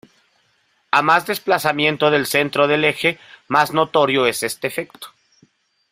A 0.89 1.03
más 1.03 1.27
desplazamiento 1.27 2.09
del 2.09 2.25
centro 2.25 2.67
del 2.67 2.85
eje, 2.85 3.19
más 3.47 3.71
notorio 3.71 4.25
es 4.25 4.41
este 4.41 4.65
efecto. 4.65 5.09